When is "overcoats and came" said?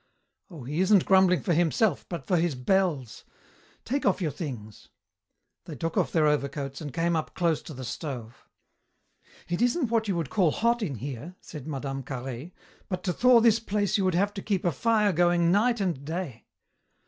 6.25-7.15